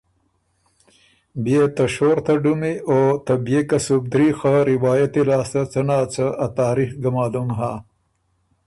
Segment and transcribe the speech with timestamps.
[1.43, 6.25] بيې ته شور ته ډُمی او ته بيې کسُبدري خه روائتی لاسته څۀ نا څۀ
[6.45, 7.71] ا تاریخ ګۀ معلوم هۀ